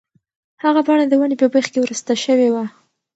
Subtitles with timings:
[0.63, 2.65] هغه پاڼه د ونې په بېخ کې ورسته شوې وه.